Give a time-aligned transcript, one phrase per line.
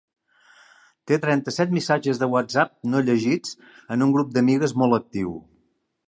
[1.09, 3.53] Té trenta-set missatges de whatsapp no llegits
[3.97, 5.37] en un grup d'amigues molt actiu.